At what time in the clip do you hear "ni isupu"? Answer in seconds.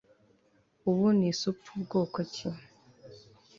1.17-1.69